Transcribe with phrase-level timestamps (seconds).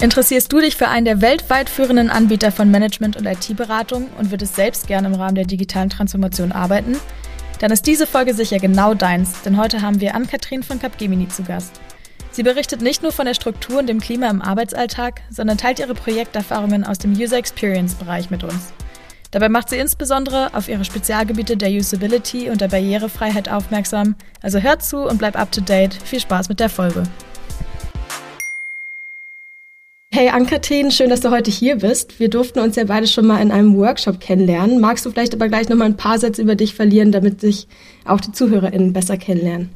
[0.00, 4.54] Interessierst du dich für einen der weltweit führenden Anbieter von Management- und IT-Beratung und würdest
[4.54, 6.96] selbst gerne im Rahmen der digitalen Transformation arbeiten?
[7.58, 11.42] Dann ist diese Folge sicher genau deins, denn heute haben wir Ann-Kathrin von Capgemini zu
[11.42, 11.80] Gast.
[12.30, 15.94] Sie berichtet nicht nur von der Struktur und dem Klima im Arbeitsalltag, sondern teilt ihre
[15.94, 18.72] Projekterfahrungen aus dem User Experience-Bereich mit uns.
[19.32, 24.14] Dabei macht sie insbesondere auf ihre Spezialgebiete der Usability und der Barrierefreiheit aufmerksam.
[24.42, 25.94] Also hört zu und bleib up to date.
[26.04, 27.02] Viel Spaß mit der Folge.
[30.18, 32.18] Hey Ankatrin, schön, dass du heute hier bist.
[32.18, 34.80] Wir durften uns ja beide schon mal in einem Workshop kennenlernen.
[34.80, 37.68] Magst du vielleicht aber gleich noch mal ein paar Sätze über dich verlieren, damit sich
[38.04, 39.70] auch die ZuhörerInnen besser kennenlernen?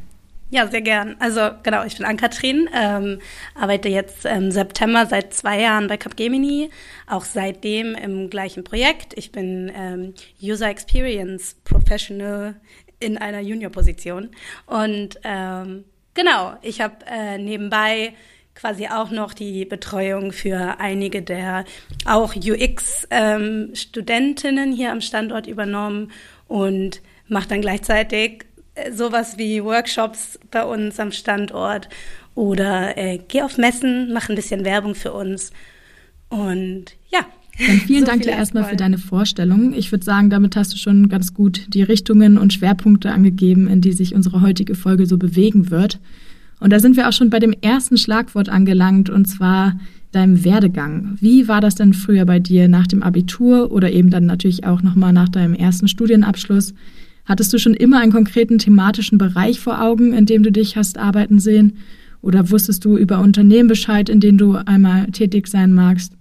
[0.50, 1.14] Ja, sehr gern.
[1.20, 3.20] Also genau, ich bin Ankatrin, ähm,
[3.54, 6.70] arbeite jetzt im September seit zwei Jahren bei Capgemini,
[7.06, 9.16] auch seitdem im gleichen Projekt.
[9.16, 12.56] Ich bin ähm, User Experience Professional
[12.98, 14.30] in einer Junior-Position
[14.66, 18.14] und ähm, genau, ich habe äh, nebenbei
[18.54, 21.64] quasi auch noch die Betreuung für einige der
[22.04, 26.10] auch UX-Studentinnen ähm, hier am Standort übernommen
[26.48, 31.88] und mache dann gleichzeitig äh, sowas wie Workshops bei uns am Standort
[32.34, 35.50] oder äh, gehe auf Messen, mache ein bisschen Werbung für uns
[36.28, 37.20] und ja.
[37.58, 39.74] Dann vielen so Dank dir erstmal für deine Vorstellung.
[39.74, 43.82] Ich würde sagen, damit hast du schon ganz gut die Richtungen und Schwerpunkte angegeben, in
[43.82, 45.98] die sich unsere heutige Folge so bewegen wird.
[46.62, 49.80] Und da sind wir auch schon bei dem ersten Schlagwort angelangt, und zwar
[50.12, 51.16] deinem Werdegang.
[51.20, 54.80] Wie war das denn früher bei dir nach dem Abitur oder eben dann natürlich auch
[54.80, 56.72] nochmal nach deinem ersten Studienabschluss?
[57.24, 60.98] Hattest du schon immer einen konkreten thematischen Bereich vor Augen, in dem du dich hast
[60.98, 61.78] arbeiten sehen?
[62.20, 66.12] Oder wusstest du über Unternehmen Bescheid, in denen du einmal tätig sein magst?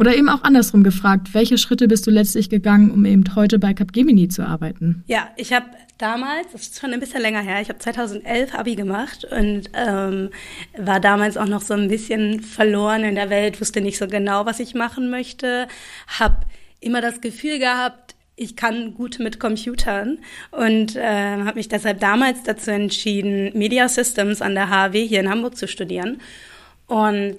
[0.00, 3.74] Oder eben auch andersrum gefragt, welche Schritte bist du letztlich gegangen, um eben heute bei
[3.74, 5.04] Capgemini zu arbeiten?
[5.06, 5.66] Ja, ich habe
[5.98, 10.30] damals, das ist schon ein bisschen länger her, ich habe 2011 Abi gemacht und ähm,
[10.78, 14.46] war damals auch noch so ein bisschen verloren in der Welt, wusste nicht so genau,
[14.46, 15.68] was ich machen möchte,
[16.18, 16.38] habe
[16.80, 20.16] immer das Gefühl gehabt, ich kann gut mit Computern
[20.50, 25.28] und äh, habe mich deshalb damals dazu entschieden, Media Systems an der HW hier in
[25.28, 26.22] Hamburg zu studieren
[26.86, 27.36] und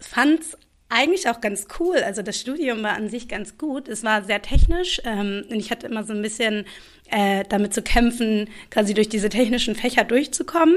[0.00, 0.58] fand es
[0.92, 1.96] eigentlich auch ganz cool.
[1.96, 3.88] Also das Studium war an sich ganz gut.
[3.88, 6.66] Es war sehr technisch ähm, und ich hatte immer so ein bisschen
[7.10, 10.76] äh, damit zu kämpfen, quasi durch diese technischen Fächer durchzukommen.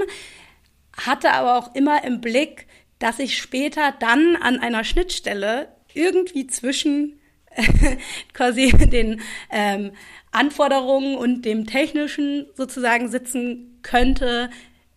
[0.96, 2.68] Hatte aber auch immer im Blick,
[2.98, 7.20] dass ich später dann an einer Schnittstelle irgendwie zwischen
[8.34, 9.22] quasi den
[9.52, 9.92] ähm,
[10.31, 14.50] Anforderungen und dem Technischen sozusagen sitzen könnte.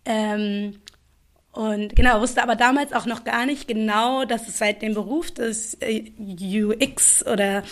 [0.05, 0.79] Ähm,
[1.51, 5.31] und genau, wusste aber damals auch noch gar nicht genau, dass es seit dem Beruf
[5.31, 7.63] des äh, UX oder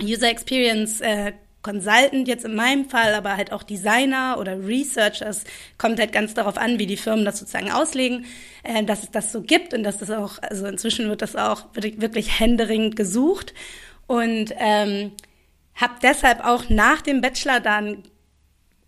[0.00, 1.32] User Experience äh,
[1.62, 5.44] Consultant jetzt in meinem Fall, aber halt auch Designer oder Researchers,
[5.78, 8.26] kommt halt ganz darauf an, wie die Firmen das sozusagen auslegen,
[8.62, 11.64] äh, dass es das so gibt und dass das auch, also inzwischen wird das auch
[11.74, 13.54] wirklich händeringend gesucht.
[14.06, 15.12] Und ähm,
[15.74, 18.02] habe deshalb auch nach dem Bachelor dann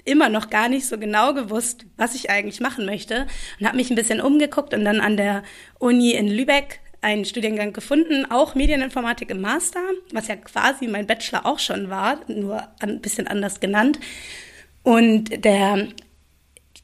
[0.07, 3.27] immer noch gar nicht so genau gewusst, was ich eigentlich machen möchte
[3.61, 5.43] und habe mich ein bisschen umgeguckt und dann an der
[5.79, 9.81] Uni in Lübeck einen Studiengang gefunden, auch Medieninformatik im Master,
[10.13, 14.01] was ja quasi mein Bachelor auch schon war, nur ein bisschen anders genannt.
[14.83, 15.89] Und der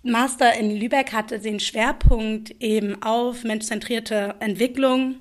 [0.02, 5.16] Master in Lübeck hatte den Schwerpunkt eben auf menschzentrierte Entwicklung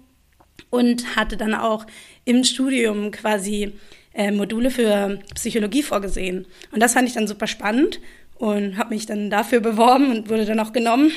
[0.70, 1.86] und hatte dann auch
[2.26, 3.74] im Studium quasi
[4.14, 6.46] äh, Module für Psychologie vorgesehen.
[6.72, 8.00] Und das fand ich dann super spannend
[8.36, 11.12] und habe mich dann dafür beworben und wurde dann auch genommen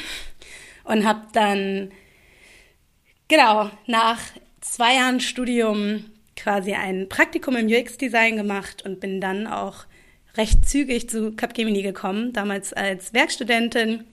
[0.85, 1.91] und habe dann
[3.29, 4.21] genau nach
[4.61, 6.05] zwei Jahren Studium
[6.37, 9.85] quasi ein Praktikum im UX-Design gemacht und bin dann auch
[10.37, 14.05] recht zügig zu Capgemini gekommen, damals als Werkstudentin,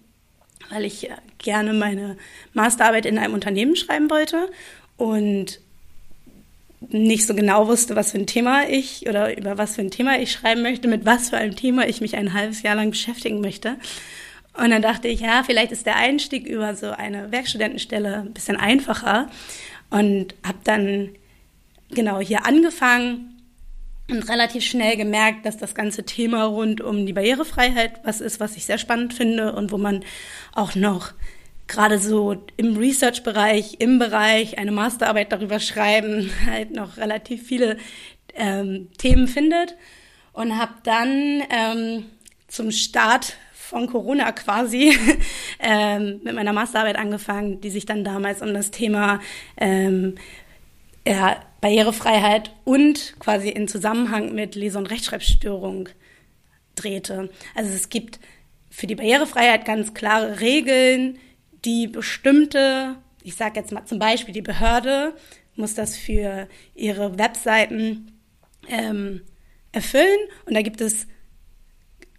[0.69, 1.09] weil ich
[1.39, 2.17] gerne meine
[2.53, 4.49] Masterarbeit in einem Unternehmen schreiben wollte
[4.97, 5.59] und
[6.89, 10.19] nicht so genau wusste, was für ein Thema ich oder über was für ein Thema
[10.19, 13.39] ich schreiben möchte, mit was für einem Thema ich mich ein halbes Jahr lang beschäftigen
[13.39, 13.77] möchte.
[14.57, 18.57] Und dann dachte ich, ja, vielleicht ist der Einstieg über so eine Werkstudentenstelle ein bisschen
[18.57, 19.29] einfacher
[19.89, 21.09] und habe dann
[21.91, 23.31] genau hier angefangen
[24.09, 28.57] und relativ schnell gemerkt, dass das ganze Thema rund um die Barrierefreiheit was ist, was
[28.57, 30.03] ich sehr spannend finde und wo man
[30.53, 31.13] auch noch
[31.72, 37.78] gerade so im Research-Bereich, im Bereich eine Masterarbeit darüber schreiben, halt noch relativ viele
[38.35, 39.76] ähm, Themen findet.
[40.34, 42.06] Und habe dann ähm,
[42.47, 44.97] zum Start von Corona quasi
[45.59, 49.20] ähm, mit meiner Masterarbeit angefangen, die sich dann damals um das Thema
[49.58, 50.16] ähm,
[51.06, 55.90] ja, Barrierefreiheit und quasi in Zusammenhang mit Lese- und Rechtschreibstörung
[56.76, 57.29] drehte.
[57.56, 58.20] Also es gibt
[58.70, 61.18] für die Barrierefreiheit ganz klare Regeln,
[61.66, 65.13] die bestimmte ich sage jetzt mal zum Beispiel, die Behörde
[65.55, 68.19] muss das für ihre Webseiten
[68.67, 69.22] ähm,
[69.72, 71.08] erfüllen und da gibt es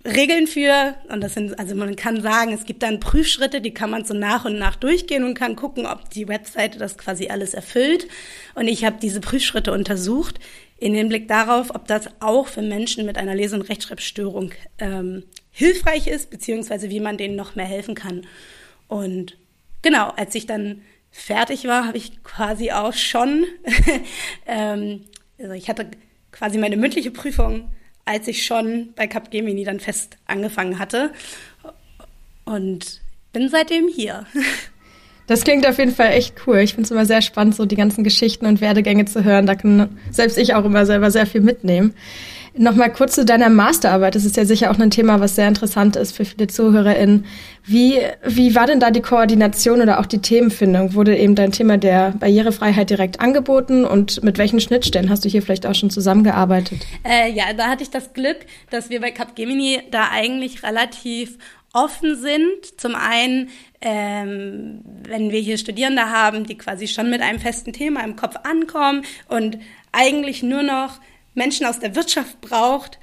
[0.05, 3.89] Regeln für, und das sind, also man kann sagen, es gibt dann Prüfschritte, die kann
[3.89, 7.55] man so nach und nach durchgehen und kann gucken, ob die Webseite das quasi alles
[7.55, 8.09] erfüllt.
[8.56, 10.41] Und ich habe diese Prüfschritte untersucht
[10.77, 15.23] in Hinblick darauf, ob das auch für Menschen mit einer Lese- und Rechtschreibstörung ähm,
[15.53, 18.27] hilfreich ist, beziehungsweise wie man denen noch mehr helfen kann.
[18.93, 19.37] Und
[19.83, 23.44] genau, als ich dann fertig war, habe ich quasi auch schon,
[24.47, 25.05] ähm,
[25.39, 25.91] also ich hatte
[26.31, 27.71] quasi meine mündliche Prüfung
[28.05, 31.11] als ich schon bei Capgemini dann fest angefangen hatte.
[32.44, 33.00] Und
[33.33, 34.27] bin seitdem hier.
[35.29, 36.59] Das klingt auf jeden Fall echt cool.
[36.59, 39.47] Ich finde es immer sehr spannend, so die ganzen Geschichten und Werdegänge zu hören.
[39.47, 41.94] Da kann selbst ich auch immer selber sehr viel mitnehmen.
[42.55, 44.15] Nochmal kurz zu deiner Masterarbeit.
[44.15, 47.25] Das ist ja sicher auch ein Thema, was sehr interessant ist für viele ZuhörerInnen.
[47.65, 50.93] Wie, wie war denn da die Koordination oder auch die Themenfindung?
[50.95, 55.43] Wurde eben dein Thema der Barrierefreiheit direkt angeboten und mit welchen Schnittstellen hast du hier
[55.43, 56.81] vielleicht auch schon zusammengearbeitet?
[57.05, 58.39] Äh, ja, da hatte ich das Glück,
[58.71, 61.39] dass wir bei Capgemini da eigentlich relativ
[61.73, 62.79] offen sind.
[62.79, 63.49] Zum einen,
[63.81, 68.37] ähm, wenn wir hier Studierende haben, die quasi schon mit einem festen Thema im Kopf
[68.45, 69.59] ankommen und
[69.91, 71.01] eigentlich nur noch
[71.34, 72.99] Menschen aus der Wirtschaft braucht,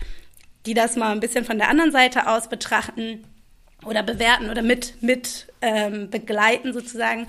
[0.65, 3.23] die das mal ein bisschen von der anderen Seite aus betrachten
[3.85, 7.27] oder bewerten oder mit, mit ähm, begleiten sozusagen.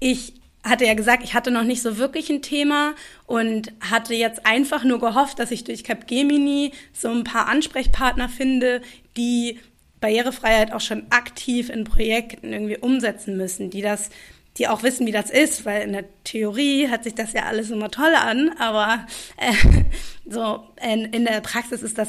[0.00, 0.34] Ich
[0.64, 2.94] hatte ja gesagt, ich hatte noch nicht so wirklich ein Thema
[3.26, 8.80] und hatte jetzt einfach nur gehofft, dass ich durch Capgemini so ein paar Ansprechpartner finde,
[9.16, 9.58] die
[10.00, 14.10] Barrierefreiheit auch schon aktiv in Projekten irgendwie umsetzen müssen, die das
[14.58, 17.70] die auch wissen, wie das ist, weil in der Theorie hört sich das ja alles
[17.70, 19.06] immer toll an, aber
[19.38, 19.52] äh,
[20.26, 22.08] so in, in der Praxis ist das,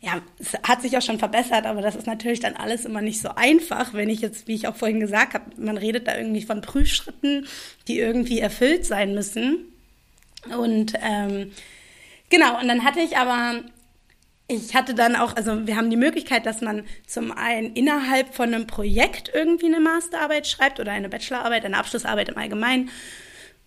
[0.00, 3.20] ja, es hat sich auch schon verbessert, aber das ist natürlich dann alles immer nicht
[3.20, 6.42] so einfach, wenn ich jetzt, wie ich auch vorhin gesagt habe, man redet da irgendwie
[6.42, 7.46] von Prüfschritten,
[7.86, 9.66] die irgendwie erfüllt sein müssen.
[10.56, 11.52] Und ähm,
[12.30, 13.62] genau, und dann hatte ich aber
[14.50, 18.52] ich hatte dann auch, also wir haben die Möglichkeit, dass man zum einen innerhalb von
[18.52, 22.90] einem Projekt irgendwie eine Masterarbeit schreibt oder eine Bachelorarbeit, eine Abschlussarbeit im Allgemeinen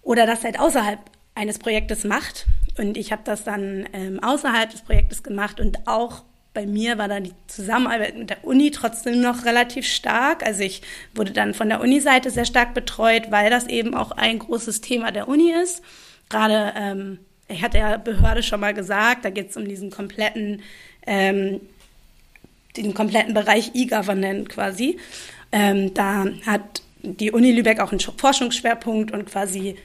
[0.01, 0.99] oder das halt außerhalb
[1.35, 2.47] eines Projektes macht.
[2.77, 7.07] Und ich habe das dann ähm, außerhalb des Projektes gemacht und auch bei mir war
[7.07, 10.45] dann die Zusammenarbeit mit der Uni trotzdem noch relativ stark.
[10.45, 10.81] Also ich
[11.15, 15.11] wurde dann von der Uni-Seite sehr stark betreut, weil das eben auch ein großes Thema
[15.11, 15.81] der Uni ist.
[16.29, 17.19] Gerade ähm,
[17.53, 20.61] ich hatte ja Behörde schon mal gesagt, da geht es um diesen kompletten,
[21.05, 21.61] ähm,
[22.75, 24.97] den kompletten Bereich E-Government quasi.
[25.51, 29.75] Ähm, da hat die Uni Lübeck auch einen Forschungsschwerpunkt und quasi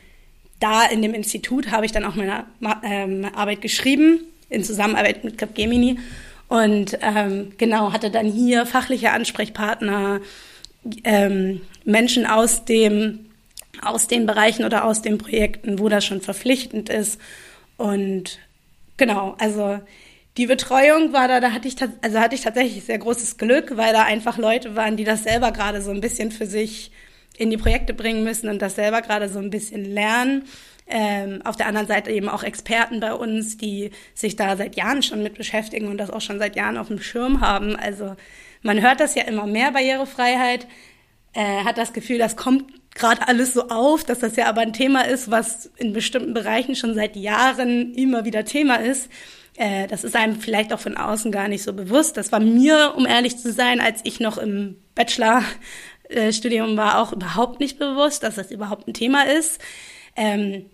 [0.60, 2.44] da in dem Institut habe ich dann auch meine
[2.82, 5.98] ähm, Arbeit geschrieben, in Zusammenarbeit mit Capgemini.
[6.48, 10.20] Und ähm, genau, hatte dann hier fachliche Ansprechpartner,
[11.04, 13.26] ähm, Menschen aus dem
[13.80, 17.20] aus den Bereichen oder aus den Projekten, wo das schon verpflichtend ist
[17.78, 18.38] und
[18.98, 19.80] genau, also
[20.36, 23.92] die Betreuung war da, da hatte ich, also hatte ich tatsächlich sehr großes Glück, weil
[23.92, 26.90] da einfach Leute waren, die das selber gerade so ein bisschen für sich
[27.38, 30.44] in die Projekte bringen müssen und das selber gerade so ein bisschen lernen.
[30.88, 35.02] Ähm, auf der anderen Seite eben auch Experten bei uns, die sich da seit Jahren
[35.02, 37.76] schon mit beschäftigen und das auch schon seit Jahren auf dem Schirm haben.
[37.76, 38.16] Also
[38.62, 40.66] man hört das ja immer mehr, Barrierefreiheit,
[41.34, 42.64] äh, hat das Gefühl, das kommt
[42.98, 46.74] gerade alles so auf, dass das ja aber ein Thema ist, was in bestimmten Bereichen
[46.74, 49.08] schon seit Jahren immer wieder Thema ist.
[49.56, 52.16] Äh, das ist einem vielleicht auch von außen gar nicht so bewusst.
[52.16, 57.60] Das war mir, um ehrlich zu sein, als ich noch im Bachelorstudium war, auch überhaupt
[57.60, 59.60] nicht bewusst, dass das überhaupt ein Thema ist.
[60.16, 60.66] Ähm,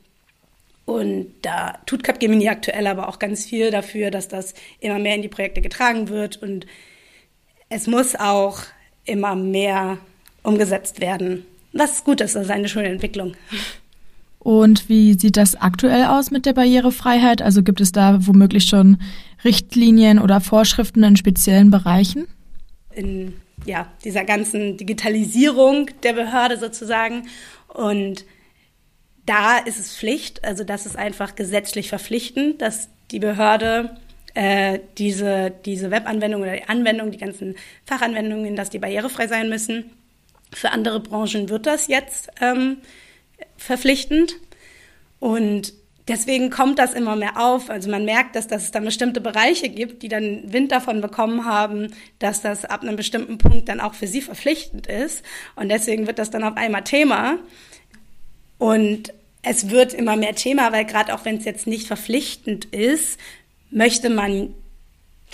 [0.86, 5.22] und da tut Capgemini aktuell aber auch ganz viel dafür, dass das immer mehr in
[5.22, 6.42] die Projekte getragen wird.
[6.42, 6.66] Und
[7.70, 8.60] es muss auch
[9.06, 9.98] immer mehr
[10.42, 13.34] umgesetzt werden was gut ist, das ist eine schöne Entwicklung.
[14.38, 17.40] Und wie sieht das aktuell aus mit der Barrierefreiheit?
[17.42, 18.98] Also gibt es da womöglich schon
[19.42, 22.26] Richtlinien oder Vorschriften in speziellen Bereichen?
[22.94, 23.32] In
[23.64, 27.26] ja, dieser ganzen Digitalisierung der Behörde sozusagen.
[27.68, 28.24] Und
[29.26, 33.96] da ist es Pflicht, also das ist einfach gesetzlich verpflichtend, dass die Behörde
[34.34, 37.54] äh, diese, diese Webanwendung oder die Anwendung, die ganzen
[37.86, 39.86] Fachanwendungen, dass die barrierefrei sein müssen.
[40.54, 42.78] Für andere Branchen wird das jetzt ähm,
[43.56, 44.36] verpflichtend.
[45.20, 45.72] Und
[46.08, 47.70] deswegen kommt das immer mehr auf.
[47.70, 51.44] Also man merkt, dass, dass es dann bestimmte Bereiche gibt, die dann Wind davon bekommen
[51.44, 55.24] haben, dass das ab einem bestimmten Punkt dann auch für sie verpflichtend ist.
[55.56, 57.38] Und deswegen wird das dann auf einmal Thema.
[58.58, 63.18] Und es wird immer mehr Thema, weil gerade auch wenn es jetzt nicht verpflichtend ist,
[63.70, 64.54] möchte man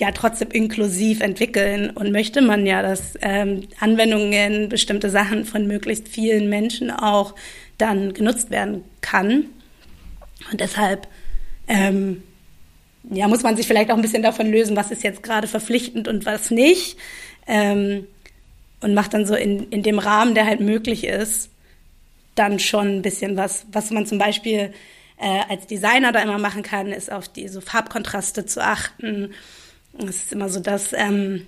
[0.01, 6.09] ja trotzdem inklusiv entwickeln und möchte man ja, dass ähm, Anwendungen, bestimmte Sachen von möglichst
[6.09, 7.35] vielen Menschen auch
[7.79, 9.47] dann genutzt werden kann.
[10.51, 11.07] Und deshalb
[11.69, 12.23] ähm,
[13.09, 16.09] ja, muss man sich vielleicht auch ein bisschen davon lösen, was ist jetzt gerade verpflichtend
[16.09, 16.99] und was nicht.
[17.47, 18.07] Ähm,
[18.81, 21.51] und macht dann so in, in dem Rahmen, der halt möglich ist,
[22.35, 24.73] dann schon ein bisschen was, was man zum Beispiel
[25.19, 29.35] äh, als Designer da immer machen kann, ist auf die so Farbkontraste zu achten.
[29.93, 31.47] Das ist immer so das ähm,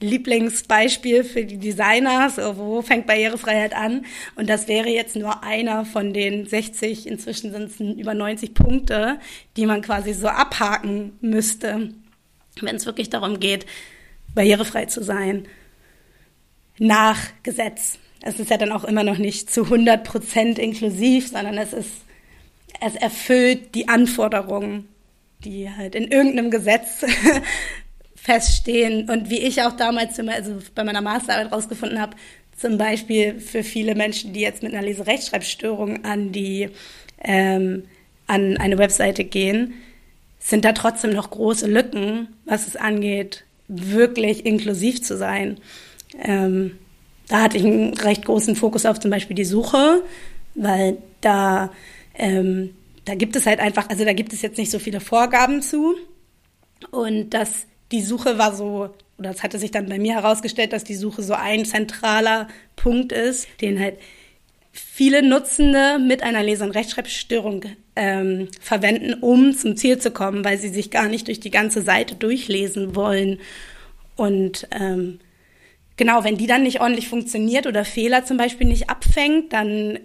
[0.00, 4.04] Lieblingsbeispiel für die Designer, so wo fängt Barrierefreiheit an?
[4.36, 9.18] Und das wäre jetzt nur einer von den 60, inzwischen sind es über 90 Punkte,
[9.56, 11.90] die man quasi so abhaken müsste,
[12.60, 13.66] wenn es wirklich darum geht,
[14.34, 15.46] barrierefrei zu sein.
[16.78, 17.98] Nach Gesetz.
[18.20, 21.90] Es ist ja dann auch immer noch nicht zu 100 Prozent inklusiv, sondern es ist
[22.80, 24.88] es erfüllt die Anforderungen,
[25.40, 27.04] die halt in irgendeinem Gesetz
[28.24, 32.16] feststehen und wie ich auch damals also bei meiner Masterarbeit rausgefunden habe,
[32.56, 36.70] zum Beispiel für viele Menschen, die jetzt mit einer Leserechtschreibstörung an die
[37.22, 37.84] ähm,
[38.26, 39.74] an eine Webseite gehen,
[40.38, 45.58] sind da trotzdem noch große Lücken, was es angeht, wirklich inklusiv zu sein.
[46.22, 46.78] Ähm,
[47.28, 50.02] da hatte ich einen recht großen Fokus auf zum Beispiel die Suche,
[50.54, 51.70] weil da
[52.14, 52.70] ähm,
[53.04, 55.94] da gibt es halt einfach, also da gibt es jetzt nicht so viele Vorgaben zu.
[56.90, 60.84] Und dass die Suche war so, oder es hatte sich dann bei mir herausgestellt, dass
[60.84, 63.98] die Suche so ein zentraler Punkt ist, den halt
[64.72, 67.64] viele Nutzende mit einer Lese- und Rechtschreibstörung
[67.94, 71.82] ähm, verwenden, um zum Ziel zu kommen, weil sie sich gar nicht durch die ganze
[71.82, 73.38] Seite durchlesen wollen.
[74.16, 75.20] Und ähm,
[75.96, 80.00] genau, wenn die dann nicht ordentlich funktioniert oder Fehler zum Beispiel nicht abfängt, dann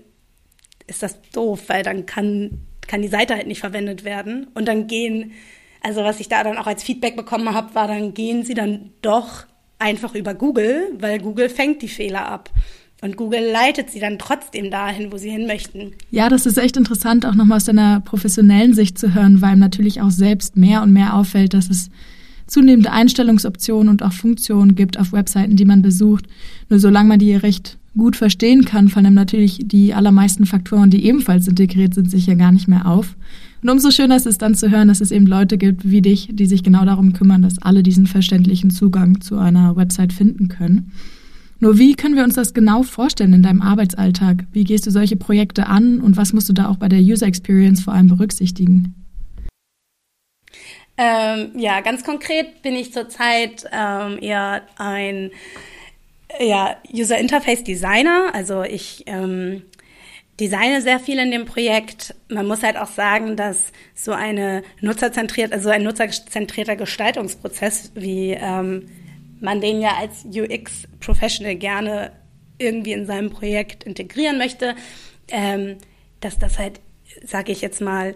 [0.85, 4.47] ist das doof, weil dann kann, kann die Seite halt nicht verwendet werden.
[4.53, 5.31] Und dann gehen,
[5.81, 8.91] also was ich da dann auch als Feedback bekommen habe, war, dann gehen sie dann
[9.01, 9.45] doch
[9.77, 12.49] einfach über Google, weil Google fängt die Fehler ab.
[13.01, 15.93] Und Google leitet sie dann trotzdem dahin, wo sie hin möchten.
[16.11, 20.01] Ja, das ist echt interessant, auch nochmal aus deiner professionellen Sicht zu hören, weil natürlich
[20.01, 21.89] auch selbst mehr und mehr auffällt, dass es
[22.45, 26.25] zunehmende Einstellungsoptionen und auch Funktionen gibt auf Webseiten, die man besucht.
[26.67, 31.47] Nur solange man die recht gut verstehen kann, fallen natürlich die allermeisten Faktoren, die ebenfalls
[31.47, 33.15] integriert sind, sicher gar nicht mehr auf.
[33.61, 36.29] Und umso schöner ist es dann zu hören, dass es eben Leute gibt wie dich,
[36.31, 40.91] die sich genau darum kümmern, dass alle diesen verständlichen Zugang zu einer Website finden können.
[41.59, 44.45] Nur wie können wir uns das genau vorstellen in deinem Arbeitsalltag?
[44.53, 47.27] Wie gehst du solche Projekte an und was musst du da auch bei der User
[47.27, 48.95] Experience vor allem berücksichtigen?
[50.97, 55.31] Ähm, ja, ganz konkret bin ich zurzeit ähm, eher ein
[56.39, 58.31] ja, User Interface Designer.
[58.33, 59.63] Also ich ähm,
[60.39, 62.15] designe sehr viel in dem Projekt.
[62.29, 63.57] Man muss halt auch sagen, dass
[63.93, 68.87] so eine nutzerzentriert, also ein nutzerzentrierter Gestaltungsprozess, wie ähm,
[69.39, 72.11] man den ja als UX Professional gerne
[72.57, 74.75] irgendwie in seinem Projekt integrieren möchte,
[75.29, 75.77] ähm,
[76.19, 76.79] dass das halt,
[77.23, 78.15] sage ich jetzt mal,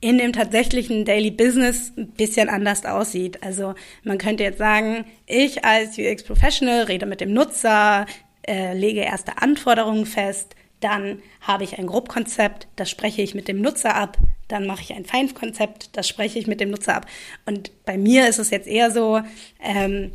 [0.00, 3.42] in dem tatsächlichen Daily Business ein bisschen anders aussieht.
[3.42, 8.06] Also man könnte jetzt sagen, ich als UX Professional rede mit dem Nutzer,
[8.46, 13.60] äh, lege erste Anforderungen fest, dann habe ich ein Grobkonzept, das spreche ich mit dem
[13.60, 14.16] Nutzer ab,
[14.48, 17.06] dann mache ich ein Feinkonzept, das spreche ich mit dem Nutzer ab.
[17.46, 19.20] Und bei mir ist es jetzt eher so,
[19.62, 20.12] ähm,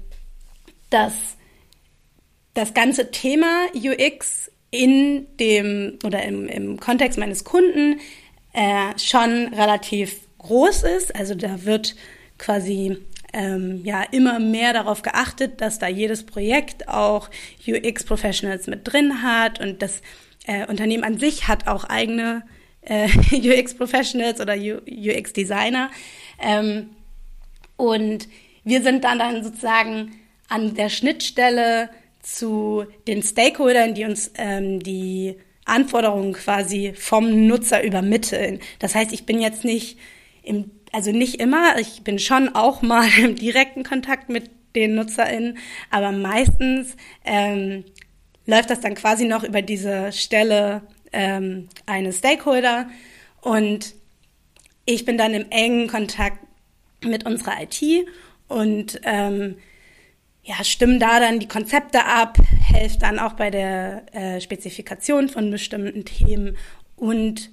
[0.90, 1.14] dass
[2.54, 8.00] das ganze Thema UX in dem oder im, im Kontext meines Kunden
[8.54, 11.16] äh, schon relativ groß ist.
[11.16, 11.96] Also da wird
[12.38, 12.98] quasi
[13.34, 17.30] ähm, ja immer mehr darauf geachtet, dass da jedes Projekt auch
[17.68, 20.02] UX-Professionals mit drin hat und das
[20.48, 22.44] äh, Unternehmen an sich hat auch eigene
[22.82, 25.90] äh, UX-Professionals oder UX-Designer.
[26.42, 26.90] Ähm,
[27.78, 28.28] und
[28.64, 30.12] wir sind dann, dann sozusagen
[30.48, 31.90] an der Schnittstelle
[32.22, 35.36] zu den Stakeholdern, die uns ähm, die
[35.66, 38.60] Anforderungen quasi vom Nutzer übermitteln.
[38.80, 39.98] Das heißt, ich bin jetzt nicht
[40.44, 45.58] im, also nicht immer, ich bin schon auch mal im direkten Kontakt mit den NutzerInnen,
[45.90, 47.86] aber meistens ähm,
[48.46, 52.88] läuft das dann quasi noch über diese Stelle ähm, eines Stakeholder.
[53.42, 53.94] Und
[54.86, 56.40] ich bin dann im engen Kontakt
[57.02, 58.08] mit unserer IT
[58.48, 59.58] und ähm,
[60.44, 65.50] ja, stimmen da dann die Konzepte ab, helfe dann auch bei der äh, Spezifikation von
[65.50, 66.56] bestimmten Themen
[66.96, 67.50] und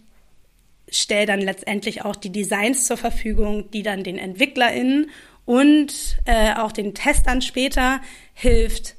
[0.91, 5.11] stelle dann letztendlich auch die Designs zur Verfügung, die dann den EntwicklerInnen
[5.47, 8.01] und äh, auch den Testern später
[8.35, 8.95] hilft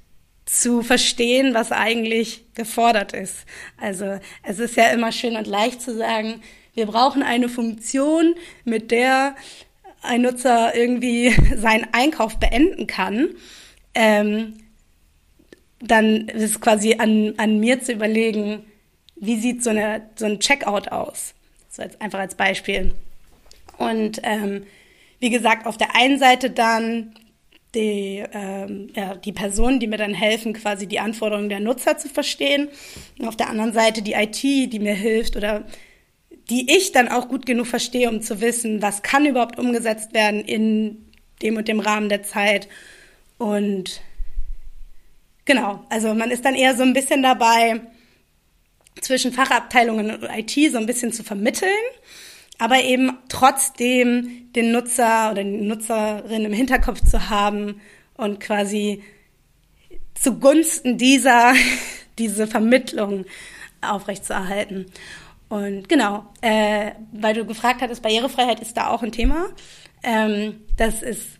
[0.53, 3.45] zu verstehen, was eigentlich gefordert ist.
[3.77, 6.41] Also es ist ja immer schön und leicht zu sagen,
[6.75, 9.35] wir brauchen eine Funktion, mit der
[10.01, 13.29] ein Nutzer irgendwie seinen Einkauf beenden kann,
[13.95, 14.59] ähm,
[15.79, 18.65] dann ist es quasi an, an mir zu überlegen,
[19.15, 21.33] wie sieht so, eine, so ein Checkout aus?
[21.69, 22.93] So jetzt einfach als Beispiel.
[23.77, 24.65] Und ähm,
[25.19, 27.15] wie gesagt, auf der einen Seite dann
[27.75, 32.09] die, ähm, ja, die Personen, die mir dann helfen, quasi die Anforderungen der Nutzer zu
[32.09, 32.69] verstehen.
[33.19, 35.65] Und auf der anderen Seite die IT, die mir hilft oder
[36.49, 40.41] die ich dann auch gut genug verstehe, um zu wissen, was kann überhaupt umgesetzt werden
[40.41, 41.09] in
[41.41, 42.67] dem und dem Rahmen der Zeit.
[43.37, 44.01] Und
[45.45, 47.81] genau, also man ist dann eher so ein bisschen dabei,
[49.01, 51.69] zwischen Fachabteilungen und IT so ein bisschen zu vermitteln,
[52.63, 57.81] aber eben trotzdem den Nutzer oder die Nutzerin im Hinterkopf zu haben
[58.15, 59.03] und quasi
[60.13, 61.55] zugunsten dieser
[62.17, 63.25] diese Vermittlung
[63.81, 64.85] aufrechtzuerhalten.
[65.49, 69.47] Und genau, äh, weil du gefragt hattest, Barrierefreiheit ist da auch ein Thema.
[70.01, 71.39] Ähm, das ist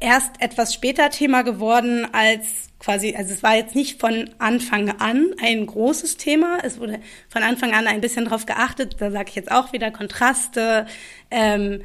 [0.00, 5.32] erst etwas später Thema geworden, als quasi, also es war jetzt nicht von Anfang an
[5.42, 6.58] ein großes Thema.
[6.62, 8.96] Es wurde von Anfang an ein bisschen darauf geachtet.
[8.98, 10.86] Da sage ich jetzt auch wieder Kontraste,
[11.30, 11.82] ähm,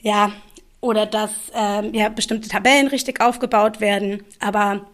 [0.00, 0.32] ja,
[0.80, 4.24] oder dass ähm, ja bestimmte Tabellen richtig aufgebaut werden.
[4.40, 4.86] Aber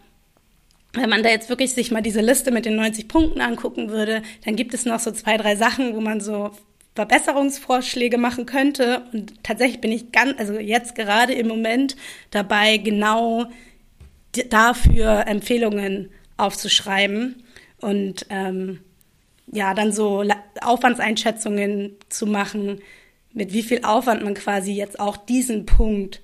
[0.93, 4.23] wenn man da jetzt wirklich sich mal diese Liste mit den 90 Punkten angucken würde,
[4.45, 6.51] dann gibt es noch so zwei, drei Sachen, wo man so
[6.99, 9.05] Verbesserungsvorschläge machen könnte.
[9.13, 11.95] Und tatsächlich bin ich ganz, also jetzt gerade im Moment
[12.33, 13.47] dabei, genau
[14.51, 17.45] dafür Empfehlungen aufzuschreiben
[17.81, 18.81] und ähm,
[19.47, 20.25] ja, dann so
[20.61, 22.81] Aufwandseinschätzungen zu machen,
[23.33, 26.21] mit wie viel Aufwand man quasi jetzt auch diesen Punkt,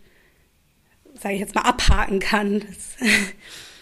[1.14, 2.60] sage ich jetzt mal, abhaken kann.
[2.66, 2.96] Das,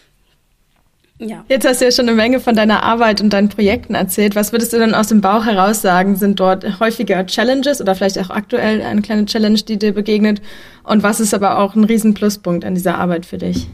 [1.23, 1.45] ja.
[1.49, 4.35] Jetzt hast du ja schon eine Menge von deiner Arbeit und deinen Projekten erzählt.
[4.35, 6.15] Was würdest du denn aus dem Bauch heraus sagen?
[6.15, 10.41] Sind dort häufiger Challenges oder vielleicht auch aktuell eine kleine Challenge, die dir begegnet?
[10.83, 13.67] Und was ist aber auch ein Riesenpluspunkt an dieser Arbeit für dich?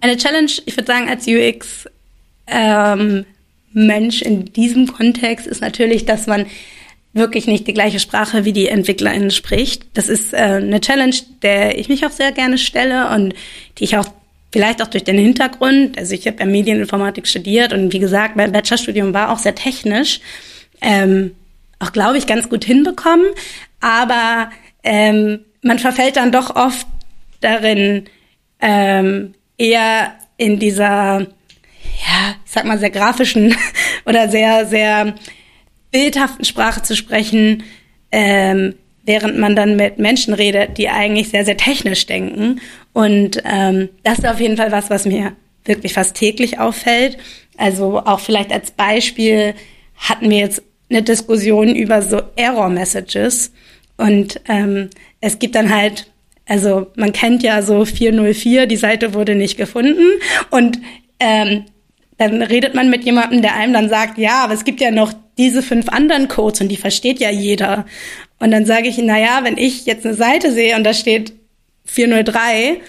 [0.00, 1.88] Eine Challenge, ich würde sagen, als UX
[2.46, 3.24] ähm,
[3.72, 6.46] Mensch in diesem Kontext ist natürlich, dass man
[7.12, 9.86] wirklich nicht die gleiche Sprache wie die EntwicklerInnen spricht.
[9.94, 13.34] Das ist äh, eine Challenge, der ich mich auch sehr gerne stelle und
[13.78, 14.06] die ich auch
[14.52, 18.52] vielleicht auch durch den Hintergrund, also ich habe ja Medieninformatik studiert und wie gesagt, mein
[18.52, 20.20] Bachelorstudium war auch sehr technisch,
[20.80, 21.32] ähm,
[21.78, 23.26] auch glaube ich ganz gut hinbekommen,
[23.80, 24.50] aber
[24.82, 26.86] ähm, man verfällt dann doch oft
[27.40, 28.04] darin,
[28.60, 33.54] ähm, eher in dieser, ja, ich sag mal, sehr grafischen
[34.06, 35.14] oder sehr, sehr
[35.90, 37.64] bildhaften Sprache zu sprechen,
[38.12, 38.74] ähm,
[39.06, 42.60] während man dann mit Menschen redet, die eigentlich sehr, sehr technisch denken.
[42.92, 45.32] Und ähm, das ist auf jeden Fall was, was mir
[45.64, 47.16] wirklich fast täglich auffällt.
[47.56, 49.54] Also auch vielleicht als Beispiel
[49.96, 53.52] hatten wir jetzt eine Diskussion über so Error-Messages.
[53.96, 54.90] Und ähm,
[55.20, 56.06] es gibt dann halt
[56.48, 60.04] also man kennt ja so 404, die Seite wurde nicht gefunden
[60.50, 60.78] und
[61.18, 61.64] ähm,
[62.18, 65.12] dann redet man mit jemandem, der einem dann sagt, ja, aber es gibt ja noch
[65.38, 67.86] diese fünf anderen Codes und die versteht ja jeder.
[68.38, 71.32] Und dann sage ich, na ja, wenn ich jetzt eine Seite sehe und da steht
[71.84, 72.80] 403,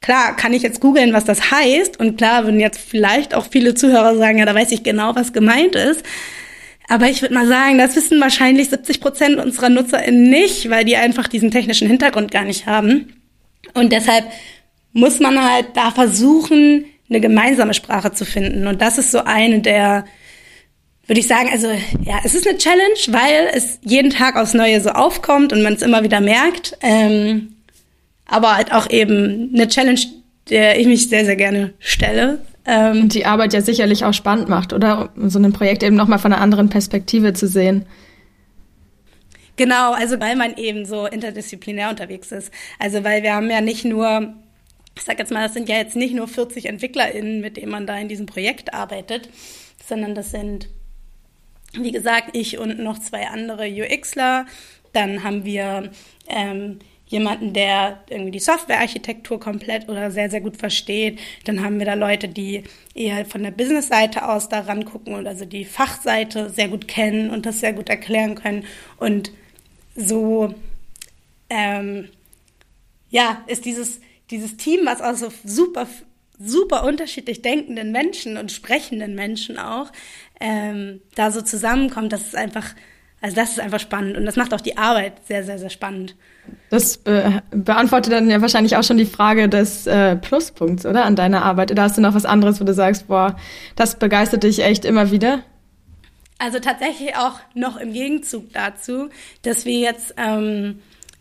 [0.00, 2.00] klar, kann ich jetzt googeln, was das heißt.
[2.00, 5.32] Und klar, würden jetzt vielleicht auch viele Zuhörer sagen, ja, da weiß ich genau, was
[5.32, 6.02] gemeint ist.
[6.88, 10.96] Aber ich würde mal sagen, das wissen wahrscheinlich 70 Prozent unserer NutzerInnen nicht, weil die
[10.96, 13.14] einfach diesen technischen Hintergrund gar nicht haben.
[13.74, 14.26] Und deshalb
[14.92, 18.66] muss man halt da versuchen, eine gemeinsame Sprache zu finden.
[18.66, 20.04] Und das ist so eine der,
[21.06, 21.68] würde ich sagen, also
[22.04, 25.74] ja, es ist eine Challenge, weil es jeden Tag aufs Neue so aufkommt und man
[25.74, 26.76] es immer wieder merkt.
[26.80, 27.56] Ähm,
[28.26, 30.00] aber halt auch eben eine Challenge,
[30.48, 32.40] der ich mich sehr, sehr gerne stelle.
[32.64, 35.10] Ähm, die Arbeit ja sicherlich auch spannend macht, oder?
[35.16, 37.86] So ein Projekt eben nochmal von einer anderen Perspektive zu sehen.
[39.56, 42.52] Genau, also weil man eben so interdisziplinär unterwegs ist.
[42.78, 44.32] Also weil wir haben ja nicht nur,
[44.96, 47.86] ich sag jetzt mal, das sind ja jetzt nicht nur 40 EntwicklerInnen, mit denen man
[47.86, 49.28] da in diesem Projekt arbeitet,
[49.86, 50.68] sondern das sind,
[51.74, 54.46] wie gesagt, ich und noch zwei andere UXler.
[54.92, 55.90] Dann haben wir
[56.28, 61.20] ähm, jemanden, der irgendwie die Softwarearchitektur komplett oder sehr, sehr gut versteht.
[61.44, 65.44] Dann haben wir da Leute, die eher von der Business-Seite aus daran gucken und also
[65.44, 68.64] die Fachseite sehr gut kennen und das sehr gut erklären können.
[68.96, 69.30] Und
[69.94, 70.54] so,
[71.50, 72.08] ähm,
[73.10, 75.86] ja, ist dieses, dieses Team, was aus so super,
[76.38, 79.92] super unterschiedlich denkenden Menschen und sprechenden Menschen auch
[80.40, 82.74] ähm, da so zusammenkommt, das ist einfach
[83.22, 86.16] also das ist einfach spannend und das macht auch die Arbeit sehr, sehr, sehr spannend.
[86.70, 91.04] Das be beantwortet dann ja wahrscheinlich auch schon die Frage des äh, Pluspunkts, oder?
[91.04, 91.70] An deiner Arbeit.
[91.70, 93.36] Oder hast du noch was anderes, wo du sagst, boah,
[93.76, 95.44] das begeistert dich echt immer wieder?
[96.38, 99.08] Also tatsächlich auch noch im Gegenzug dazu,
[99.42, 100.80] dass wir jetzt ähm,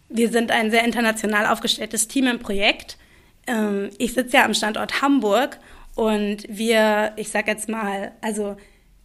[0.09, 2.97] wir sind ein sehr international aufgestelltes Team im Projekt.
[3.47, 5.59] Ähm, ich sitze ja am Standort Hamburg
[5.95, 8.55] und wir, ich sage jetzt mal, also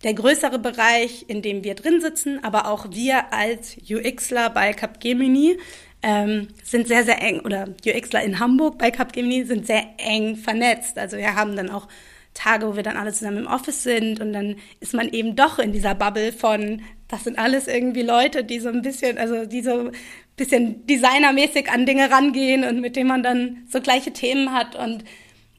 [0.04, 5.58] der größere Bereich, in dem wir drin sitzen, aber auch wir als UXler bei Capgemini
[6.02, 10.98] ähm, sind sehr, sehr eng, oder UXler in Hamburg bei Capgemini sind sehr eng vernetzt.
[10.98, 11.88] Also wir haben dann auch
[12.34, 15.58] Tage, wo wir dann alle zusammen im Office sind und dann ist man eben doch
[15.58, 19.62] in dieser Bubble von, das sind alles irgendwie Leute, die so ein bisschen, also die
[19.62, 19.92] so ein
[20.36, 25.04] bisschen designermäßig an Dinge rangehen und mit denen man dann so gleiche Themen hat und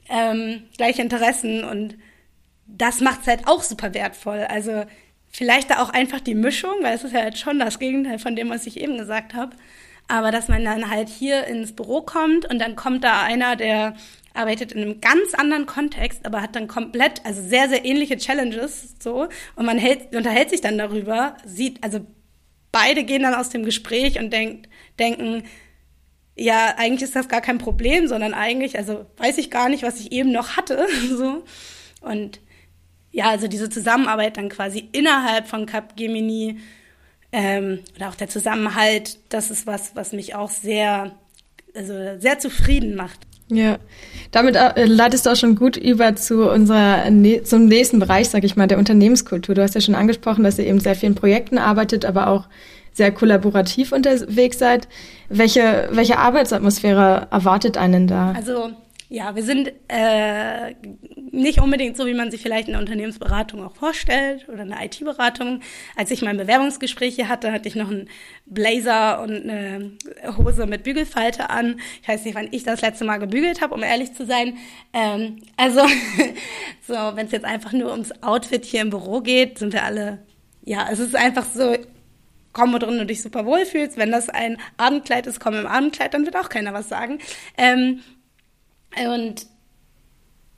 [0.10, 1.98] ähm, gleiche Interessen und
[2.68, 4.46] das macht es halt auch super wertvoll.
[4.50, 4.84] Also
[5.30, 8.36] vielleicht da auch einfach die Mischung, weil es ist ja jetzt schon das Gegenteil von
[8.36, 9.56] dem, was ich eben gesagt habe.
[10.10, 13.96] Aber dass man dann halt hier ins Büro kommt und dann kommt da einer, der
[14.38, 18.96] arbeitet in einem ganz anderen Kontext, aber hat dann komplett, also sehr, sehr ähnliche Challenges,
[19.00, 19.28] so.
[19.56, 22.06] Und man hält, unterhält sich dann darüber, sieht, also
[22.72, 24.70] beide gehen dann aus dem Gespräch und denkt,
[25.00, 25.44] denken,
[26.36, 30.00] ja, eigentlich ist das gar kein Problem, sondern eigentlich, also weiß ich gar nicht, was
[30.00, 31.44] ich eben noch hatte, so.
[32.02, 32.40] Und
[33.12, 36.60] ja, also diese Zusammenarbeit dann quasi innerhalb von Capgemini
[37.32, 41.16] ähm, oder auch der Zusammenhalt, das ist was, was mich auch sehr,
[41.74, 43.20] also sehr zufrieden macht.
[43.50, 43.78] Ja,
[44.32, 47.04] damit äh, leitest du auch schon gut über zu unserer
[47.44, 49.56] zum nächsten Bereich, sag ich mal, der Unternehmenskultur.
[49.56, 52.48] Du hast ja schon angesprochen, dass ihr eben sehr vielen Projekten arbeitet, aber auch
[52.92, 54.88] sehr kollaborativ unterwegs seid.
[55.30, 58.34] Welche, welche Arbeitsatmosphäre erwartet einen da?
[58.36, 58.72] Also
[59.10, 60.76] ja, wir sind äh,
[61.32, 65.62] nicht unbedingt so, wie man sich vielleicht eine Unternehmensberatung auch vorstellt oder eine IT-Beratung.
[65.96, 68.10] Als ich mein Bewerbungsgespräch hier hatte, hatte ich noch einen
[68.46, 69.92] Blazer und eine
[70.38, 71.80] Hose mit Bügelfalte an.
[72.02, 74.58] Ich weiß nicht, wann ich das letzte Mal gebügelt habe, um ehrlich zu sein.
[74.92, 75.82] Ähm, also,
[76.88, 80.20] so, wenn es jetzt einfach nur ums Outfit hier im Büro geht, sind wir alle,
[80.66, 81.78] ja, es ist einfach so,
[82.52, 83.98] komm, wo drin du dich super wohl fühlst.
[83.98, 87.20] Wenn das ein Abendkleid ist, komm im Abendkleid, dann wird auch keiner was sagen.
[87.58, 88.02] Ähm,
[89.06, 89.46] und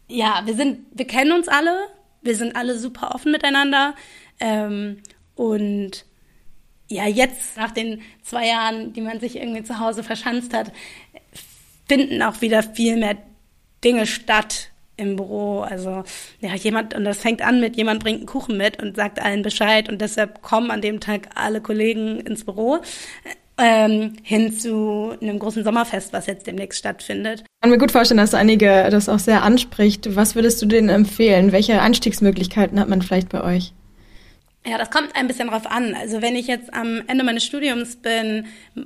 [0.07, 1.87] ja, wir sind, wir kennen uns alle,
[2.21, 3.95] wir sind alle super offen miteinander.
[4.39, 5.01] Ähm,
[5.35, 6.05] und
[6.87, 10.71] ja, jetzt nach den zwei Jahren, die man sich irgendwie zu Hause verschanzt hat,
[11.87, 13.17] finden auch wieder viel mehr
[13.83, 15.61] Dinge statt im Büro.
[15.61, 16.03] Also
[16.41, 19.43] ja, jemand, und das fängt an mit, jemand bringt einen Kuchen mit und sagt allen
[19.43, 22.79] Bescheid und deshalb kommen an dem Tag alle Kollegen ins Büro
[23.59, 27.41] ähm, hin zu einem großen Sommerfest, was jetzt demnächst stattfindet.
[27.41, 30.15] Ich kann mir gut vorstellen, dass einige das auch sehr anspricht.
[30.15, 31.51] Was würdest du denen empfehlen?
[31.51, 33.73] Welche Einstiegsmöglichkeiten hat man vielleicht bei euch?
[34.65, 35.95] Ja, das kommt ein bisschen drauf an.
[35.95, 38.45] Also wenn ich jetzt am Ende meines Studiums bin,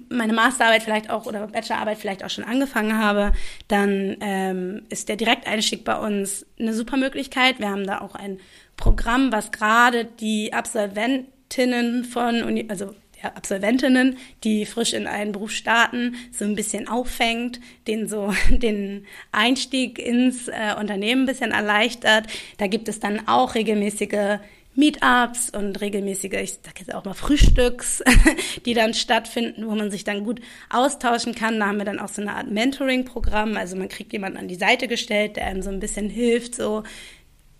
[0.10, 3.32] meine Masterarbeit vielleicht auch oder Bachelorarbeit vielleicht auch schon angefangen habe,
[3.68, 7.60] dann ähm, ist der Direkteinstieg bei uns eine super Möglichkeit.
[7.60, 8.40] Wir haben da auch ein
[8.78, 16.46] Programm, was gerade die Absolventinnen von, also Absolventinnen, die frisch in einen Beruf starten, so
[16.46, 22.28] ein bisschen auffängt, den so den Einstieg ins äh, Unternehmen ein bisschen erleichtert.
[22.58, 24.40] Da gibt es dann auch regelmäßige
[24.76, 28.04] Meetups und regelmäßige, ich sag jetzt auch mal Frühstücks,
[28.66, 31.60] die dann stattfinden, wo man sich dann gut austauschen kann.
[31.60, 33.56] Da haben wir dann auch so eine Art Mentoring-Programm.
[33.56, 36.84] Also man kriegt jemanden an die Seite gestellt, der einem so ein bisschen hilft, so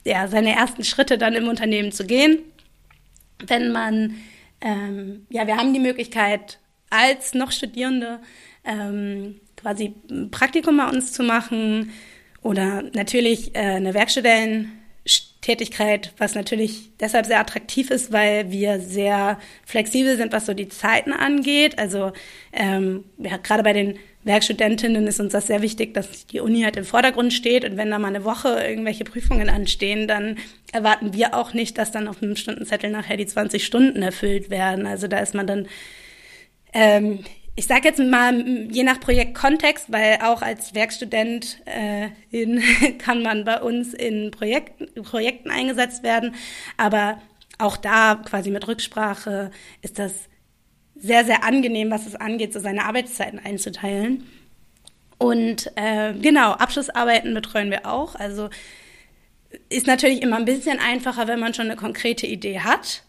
[0.06, 2.40] ja, seine ersten Schritte dann im Unternehmen zu gehen.
[3.46, 4.16] Wenn man
[4.64, 8.20] ähm, ja, wir haben die Möglichkeit, als noch Studierende
[8.64, 11.92] ähm, quasi ein Praktikum bei uns zu machen
[12.42, 13.94] oder natürlich äh, eine
[15.44, 20.70] Werkstudententätigkeit, was natürlich deshalb sehr attraktiv ist, weil wir sehr flexibel sind, was so die
[20.70, 21.78] Zeiten angeht.
[21.78, 22.14] Also
[22.54, 26.78] ähm, ja, gerade bei den Werkstudentinnen ist uns das sehr wichtig, dass die Uni halt
[26.78, 30.38] im Vordergrund steht und wenn da mal eine Woche irgendwelche Prüfungen anstehen, dann
[30.72, 34.88] erwarten wir auch nicht, dass dann auf einem Stundenzettel nachher die 20 Stunden erfüllt werden.
[34.88, 35.68] Also da ist man dann,
[36.74, 37.20] ähm,
[37.56, 42.62] ich sage jetzt mal, je nach Projektkontext, weil auch als Werkstudent äh, in,
[42.98, 46.36] kann man bei uns in Projekten, Projekten eingesetzt werden,
[46.78, 47.22] aber
[47.60, 50.14] auch da quasi mit Rücksprache ist das
[50.96, 54.26] sehr, sehr angenehm, was es angeht, so seine Arbeitszeiten einzuteilen.
[55.18, 58.16] Und äh, genau, Abschlussarbeiten betreuen wir auch.
[58.16, 58.50] Also
[59.70, 63.04] ist natürlich immer ein bisschen einfacher, wenn man schon eine konkrete Idee hat.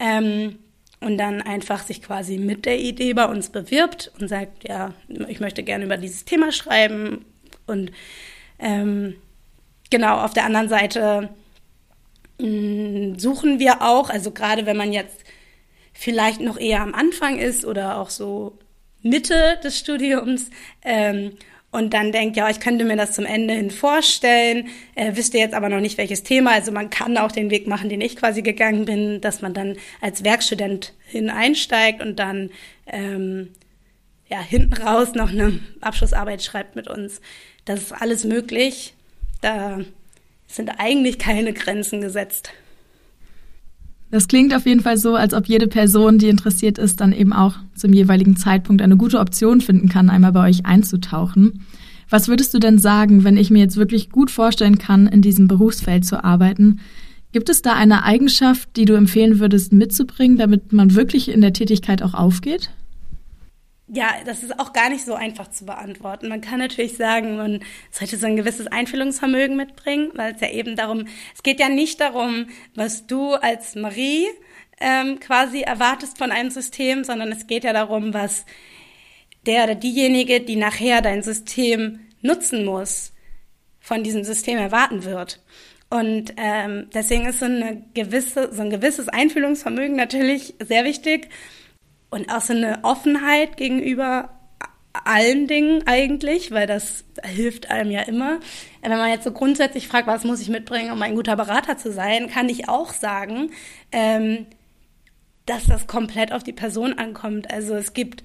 [0.00, 0.58] Ähm,
[1.04, 4.94] und dann einfach sich quasi mit der Idee bei uns bewirbt und sagt, ja,
[5.28, 7.24] ich möchte gerne über dieses Thema schreiben.
[7.66, 7.92] Und
[8.58, 9.14] ähm,
[9.90, 11.30] genau, auf der anderen Seite
[12.38, 15.24] mh, mm, suchen wir auch, also gerade wenn man jetzt
[15.92, 18.58] vielleicht noch eher am Anfang ist oder auch so
[19.02, 20.50] Mitte des Studiums
[20.82, 21.32] ähm,
[21.74, 25.54] und dann denkt, ja, ich könnte mir das zum Ende hin vorstellen, äh, wüsste jetzt
[25.54, 26.52] aber noch nicht welches Thema.
[26.52, 29.76] Also man kann auch den Weg machen, den ich quasi gegangen bin, dass man dann
[30.00, 32.50] als Werkstudentin einsteigt und dann
[32.86, 33.50] ähm,
[34.28, 37.20] ja, hinten raus noch eine Abschlussarbeit schreibt mit uns.
[37.64, 38.94] Das ist alles möglich.
[39.40, 39.80] Da
[40.46, 42.52] sind eigentlich keine Grenzen gesetzt.
[44.14, 47.32] Das klingt auf jeden Fall so, als ob jede Person, die interessiert ist, dann eben
[47.32, 51.64] auch zum jeweiligen Zeitpunkt eine gute Option finden kann, einmal bei euch einzutauchen.
[52.10, 55.48] Was würdest du denn sagen, wenn ich mir jetzt wirklich gut vorstellen kann, in diesem
[55.48, 56.78] Berufsfeld zu arbeiten?
[57.32, 61.52] Gibt es da eine Eigenschaft, die du empfehlen würdest mitzubringen, damit man wirklich in der
[61.52, 62.70] Tätigkeit auch aufgeht?
[63.86, 66.28] Ja, das ist auch gar nicht so einfach zu beantworten.
[66.28, 70.74] Man kann natürlich sagen, man sollte so ein gewisses Einfühlungsvermögen mitbringen, weil es ja eben
[70.74, 74.26] darum, es geht ja nicht darum, was du als Marie
[74.80, 78.46] ähm, quasi erwartest von einem System, sondern es geht ja darum, was
[79.44, 83.12] der oder diejenige, die nachher dein System nutzen muss,
[83.80, 85.42] von diesem System erwarten wird.
[85.90, 91.28] Und ähm, deswegen ist so, eine gewisse, so ein gewisses Einfühlungsvermögen natürlich sehr wichtig
[92.14, 94.30] und auch so eine Offenheit gegenüber
[94.92, 98.38] allen Dingen eigentlich, weil das hilft einem ja immer.
[98.82, 101.92] Wenn man jetzt so grundsätzlich fragt, was muss ich mitbringen, um ein guter Berater zu
[101.92, 103.50] sein, kann ich auch sagen,
[103.90, 104.46] ähm,
[105.46, 107.52] dass das komplett auf die Person ankommt.
[107.52, 108.22] Also es gibt,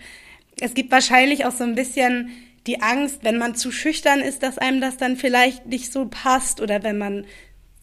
[0.62, 2.30] es gibt wahrscheinlich auch so ein bisschen
[2.67, 6.62] die Angst, wenn man zu schüchtern ist, dass einem das dann vielleicht nicht so passt
[6.62, 7.25] oder wenn man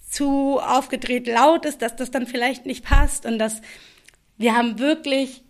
[0.09, 3.61] zu aufgedreht laut ist, dass das dann vielleicht nicht passt und dass
[4.39, 5.43] wir haben wirklich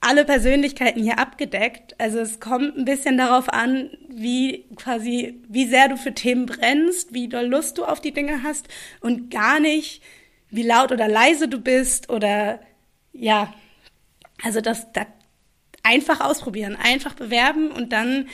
[0.00, 1.98] alle Persönlichkeiten hier abgedeckt.
[1.98, 7.14] Also es kommt ein bisschen darauf an, wie quasi, wie sehr du für Themen brennst,
[7.14, 8.68] wie doll Lust du auf die Dinge hast
[9.00, 10.02] und gar nicht,
[10.50, 12.60] wie laut oder leise du bist oder
[13.12, 13.52] ja,
[14.42, 15.06] also das, das
[15.82, 18.28] einfach ausprobieren, einfach bewerben und dann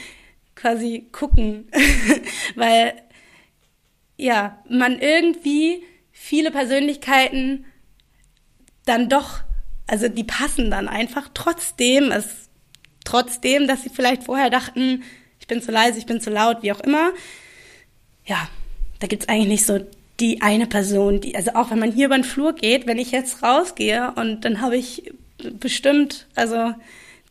[0.54, 1.68] quasi gucken,
[2.54, 2.94] weil
[4.16, 7.64] ja, man irgendwie viele Persönlichkeiten
[8.84, 9.42] dann doch
[9.92, 12.48] also die passen dann einfach trotzdem, es,
[13.04, 15.02] trotzdem, dass sie vielleicht vorher dachten,
[15.38, 17.10] ich bin zu leise, ich bin zu laut, wie auch immer.
[18.24, 18.48] Ja,
[19.00, 19.84] da gibt's eigentlich nicht so
[20.18, 23.10] die eine Person, die, also auch wenn man hier über den Flur geht, wenn ich
[23.10, 25.12] jetzt rausgehe und dann habe ich
[25.60, 26.72] bestimmt, also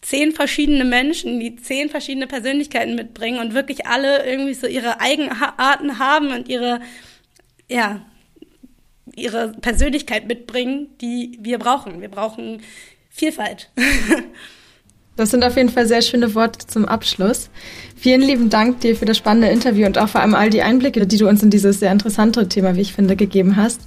[0.04, 5.98] zehn verschiedene Menschen, die zehn verschiedene Persönlichkeiten mitbringen und wirklich alle irgendwie so ihre Eigenarten
[5.98, 6.80] haben und ihre,
[7.68, 8.06] ja,
[9.16, 12.02] ihre Persönlichkeit mitbringen, die wir brauchen.
[12.02, 12.62] Wir brauchen
[13.10, 13.70] Vielfalt.
[15.18, 17.50] Das sind auf jeden Fall sehr schöne Worte zum Abschluss.
[17.96, 21.06] Vielen lieben Dank dir für das spannende Interview und auch vor allem all die Einblicke,
[21.06, 23.82] die du uns in dieses sehr interessante Thema, wie ich finde, gegeben hast.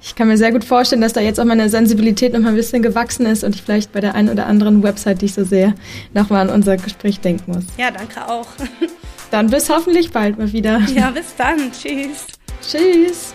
[0.00, 2.54] Ich kann mir sehr gut vorstellen, dass da jetzt auch meine Sensibilität noch mal ein
[2.54, 5.44] bisschen gewachsen ist und ich vielleicht bei der einen oder anderen Website, die ich so
[5.44, 5.74] sehe,
[6.14, 7.64] nochmal an unser Gespräch denken muss.
[7.76, 8.46] Ja, danke auch.
[9.30, 10.80] Dann bis hoffentlich bald mal wieder.
[10.94, 11.70] Ja, bis dann.
[11.72, 12.26] Tschüss.
[12.62, 13.34] Tschüss.